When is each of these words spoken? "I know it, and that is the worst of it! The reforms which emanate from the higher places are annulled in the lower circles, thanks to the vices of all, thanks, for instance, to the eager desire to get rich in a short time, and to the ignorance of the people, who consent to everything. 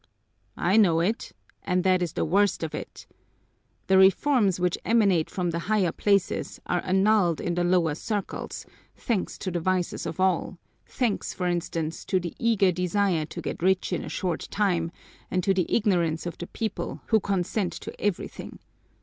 "I 0.57 0.77
know 0.77 0.99
it, 0.99 1.31
and 1.61 1.83
that 1.83 2.01
is 2.01 2.13
the 2.13 2.25
worst 2.25 2.63
of 2.63 2.73
it! 2.73 3.05
The 3.85 3.99
reforms 3.99 4.59
which 4.59 4.75
emanate 4.83 5.29
from 5.29 5.51
the 5.51 5.59
higher 5.69 5.91
places 5.91 6.59
are 6.65 6.81
annulled 6.83 7.39
in 7.39 7.53
the 7.53 7.63
lower 7.63 7.93
circles, 7.93 8.65
thanks 8.97 9.37
to 9.37 9.51
the 9.51 9.59
vices 9.59 10.07
of 10.07 10.19
all, 10.19 10.57
thanks, 10.87 11.35
for 11.35 11.45
instance, 11.45 12.03
to 12.05 12.19
the 12.19 12.33
eager 12.39 12.71
desire 12.71 13.25
to 13.27 13.41
get 13.43 13.61
rich 13.61 13.93
in 13.93 14.03
a 14.03 14.09
short 14.09 14.47
time, 14.49 14.91
and 15.29 15.43
to 15.43 15.53
the 15.53 15.71
ignorance 15.71 16.25
of 16.25 16.35
the 16.39 16.47
people, 16.47 17.01
who 17.09 17.19
consent 17.19 17.71
to 17.73 17.93
everything. 18.01 18.57